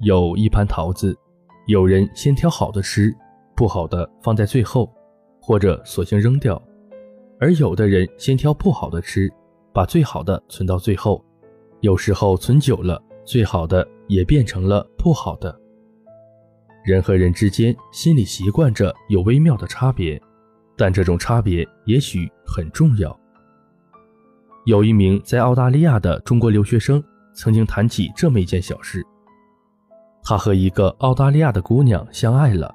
[0.00, 1.16] 有一盘桃子，
[1.66, 3.12] 有人先挑好的吃，
[3.56, 4.88] 不好的放在最后，
[5.40, 6.54] 或者索性扔掉；
[7.40, 9.28] 而有的人先挑不好的吃，
[9.72, 11.24] 把最好的存到最后。
[11.80, 15.56] 有时候存久了，最好的也变成了不好的。
[16.84, 20.20] 人和人之间心里习惯着有微妙的差别，
[20.76, 23.18] 但这种差别也许很重要。
[24.64, 27.02] 有一名在澳大利亚的中国留学生
[27.34, 29.04] 曾经谈起这么一件小事：
[30.28, 32.70] 他和一个澳大利亚的姑娘相爱了。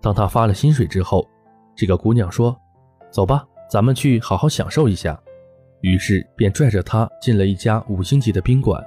[0.00, 1.28] 当他发了薪水之后，
[1.76, 2.56] 这个姑娘说
[3.12, 5.20] ：“走吧，咱们去好好享受一下。”
[5.82, 8.82] 于是便拽着他进了一家五星级的宾馆。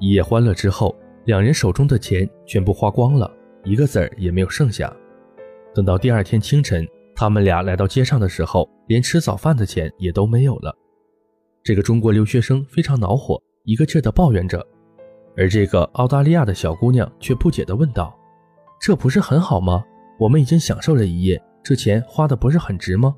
[0.00, 0.92] 一夜欢乐之后，
[1.24, 3.30] 两人手中的钱全部花光了，
[3.62, 4.92] 一个子儿也没有剩下。
[5.72, 6.84] 等到第二天清晨，
[7.14, 10.76] 他们俩来到街上的时候，连吃早饭的钱也都没有了。
[11.62, 14.66] 这个中国留学生非常恼火，一个劲儿地抱怨着，
[15.38, 18.12] 而这个澳大利亚的小姑娘却不解地问道
[18.80, 19.84] ：“这不是很好吗？
[20.18, 23.14] 我们已经享受了一夜，这钱花的不是很值吗？”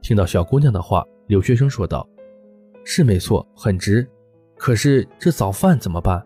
[0.00, 2.08] 听到小姑娘的话，留学生说道
[2.82, 4.08] ：“是没错，很值。
[4.56, 6.24] 可是这早饭怎么办？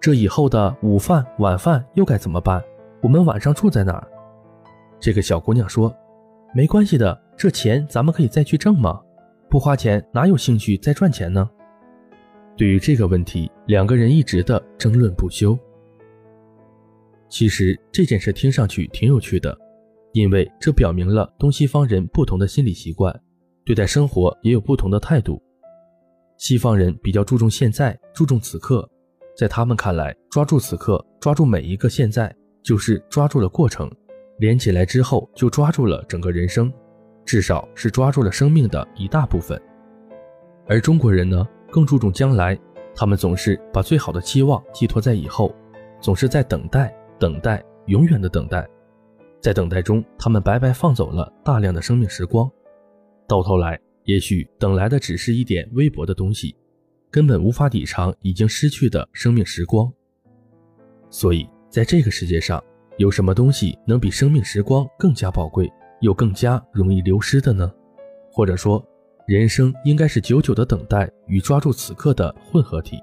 [0.00, 2.62] 这以后的午饭、晚饭又该怎么办？
[3.02, 4.06] 我们晚上住在哪儿？”
[5.00, 5.92] 这个小姑娘说
[6.54, 9.00] ：“没关系的，这钱咱们可以再去挣嘛。
[9.50, 11.50] 不花钱哪有兴趣再赚钱呢？”
[12.56, 15.58] 对于这个问题，两个人一直的争论不休。
[17.28, 19.56] 其实这件事听上去挺有趣的。
[20.14, 23.18] 因为这表明了东西方人不同的心理习惯，
[23.64, 25.42] 对待生活也有不同的态度。
[26.36, 28.86] 西方人比较注重现在，注重此刻，
[29.34, 32.30] 在他们看来，抓住此刻，抓住每一个现在，
[32.62, 33.90] 就是抓住了过程，
[34.38, 36.70] 连起来之后就抓住了整个人生，
[37.24, 39.58] 至少是抓住了生命的一大部分。
[40.66, 42.56] 而中国人呢，更注重将来，
[42.94, 45.54] 他们总是把最好的期望寄托在以后，
[46.02, 48.68] 总是在等待，等待，永远的等待。
[49.40, 52.48] 在等待中，他们白白放走了大量的生命时光，
[53.26, 56.54] 到头来，也许等来的只是一点微薄的东西，
[57.10, 59.90] 根本无法抵偿已经失去的生命时光。
[61.08, 62.62] 所以，在这个世界上，
[62.98, 65.72] 有什么东西能比生命时光更加宝贵，
[66.02, 67.72] 又更加容易流失的呢？
[68.30, 68.84] 或者说，
[69.26, 72.98] 人生应该是久久的等待与抓住此刻的混合体，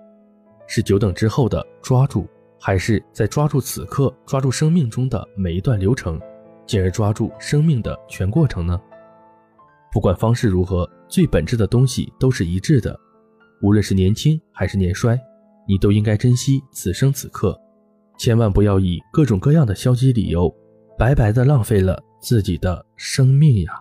[0.67, 2.27] 是久等之后的抓住。
[2.61, 6.19] 还是在抓住此刻，抓住生命中的每一段流程，
[6.67, 8.77] 进而抓住生命的全过程呢？
[9.93, 12.99] 不管方式如何，最本质的东西都是一致的。
[13.61, 15.17] 无论是年轻还是年衰，
[15.69, 17.57] 你都应该珍惜此生此刻，
[18.17, 20.53] 千万不要以各种各样的消极理由，
[20.97, 23.71] 白白的浪费了自己的生命呀。